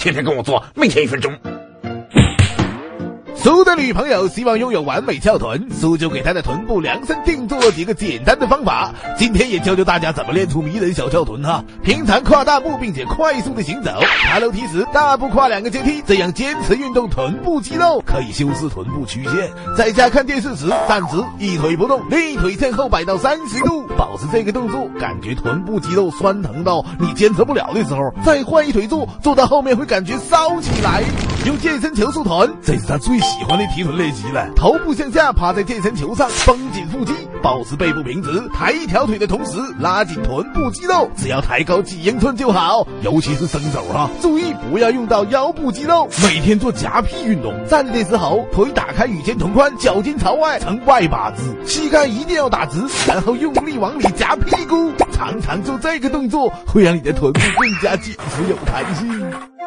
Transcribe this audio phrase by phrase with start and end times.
[0.00, 1.30] 天天跟我做，每天一分钟。
[3.42, 8.92] 苏的女朋友希望拥有完美翘臀，苏就给她的臀部量身定做了几个简单的方法。
[9.16, 11.64] 今天也教教大家怎么练出迷人小翘臀哈。
[11.82, 13.92] 平常跨大步并且快速的行走，
[14.24, 19.50] 爬楼梯时大步跨两个阶梯，这样坚持运动臀部肌肉，可以修饰臀部曲线。
[19.74, 31.02] 在家看电视时站直，一腿不动，另一腿向后摆到三十度，保持这个动作，感觉臀部肌肉酸疼到你坚持不了的时候，再换一腿坐，坐到后面会感觉烧起来。
[31.46, 34.46] 用健身球束臀，这是他最喜欢的提臀练习了。
[34.54, 42.86] 头部向下趴在健身球上，绷紧腹肌，保持背部平直，抬一条腿的同时拉紧臀部肌肉，只要抬高几英寸就好。
[43.00, 46.06] 尤其是伸手哈，注意不要用到腰部肌肉。
[46.22, 52.78] 每天做夹屁运动，站的时候腿打开与肩同宽，脚尖朝外呈外八字，膝盖一定要打直，
[53.08, 54.92] 然后用力往里夹屁股。
[55.10, 59.59] 常常做这个动作，会让你的臀部更加紧实有弹性。